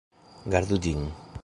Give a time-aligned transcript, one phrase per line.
[0.55, 1.07] Gardu ĝin.